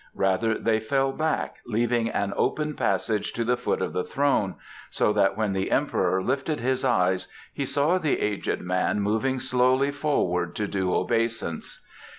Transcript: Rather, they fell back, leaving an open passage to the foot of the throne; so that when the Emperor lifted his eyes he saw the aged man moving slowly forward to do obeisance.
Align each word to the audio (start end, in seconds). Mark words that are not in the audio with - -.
Rather, 0.15 0.55
they 0.57 0.79
fell 0.79 1.11
back, 1.11 1.57
leaving 1.63 2.09
an 2.09 2.33
open 2.35 2.73
passage 2.73 3.33
to 3.33 3.43
the 3.43 3.55
foot 3.55 3.83
of 3.83 3.93
the 3.93 4.03
throne; 4.03 4.55
so 4.89 5.13
that 5.13 5.37
when 5.37 5.53
the 5.53 5.69
Emperor 5.69 6.23
lifted 6.23 6.59
his 6.59 6.83
eyes 6.83 7.27
he 7.53 7.67
saw 7.67 7.99
the 7.99 8.19
aged 8.19 8.61
man 8.61 8.99
moving 8.99 9.39
slowly 9.39 9.91
forward 9.91 10.55
to 10.55 10.67
do 10.67 10.91
obeisance. 10.91 11.85